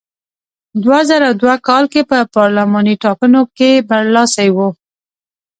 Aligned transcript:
دوه 0.83 0.99
زره 1.09 1.29
دوه 1.41 1.55
کال 1.67 1.83
کې 1.93 2.01
په 2.09 2.17
پارلماني 2.35 2.93
ټاکنو 3.03 3.41
کې 3.57 3.69
برلاسی 3.89 4.49
و. 4.55 4.57